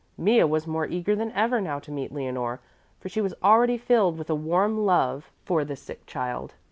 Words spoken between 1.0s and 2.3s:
than ever now to meet